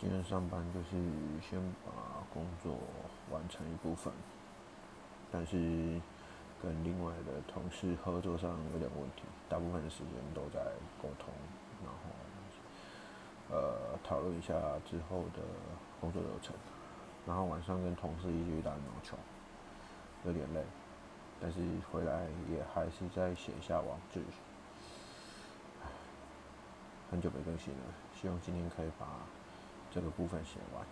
[0.00, 0.96] 今天上班就是
[1.42, 1.92] 先把
[2.32, 2.78] 工作
[3.30, 4.10] 完成一部分，
[5.30, 6.00] 但是
[6.62, 10.64] 跟另外的同事合作上有点问题，大部分的时间都在
[11.02, 11.28] 沟通，
[11.84, 14.54] 然后呃讨论一下
[14.88, 15.42] 之后的
[16.00, 16.54] 工作流程，
[17.26, 19.18] 然后晚上跟同事一起去打羽毛球，
[20.24, 20.64] 有点累，
[21.38, 21.60] 但是
[21.92, 24.22] 回来也还是在写下网志，
[27.10, 27.84] 很久没更新了，
[28.18, 29.06] 希望今天可以把。
[29.92, 30.86] 这个部分写完。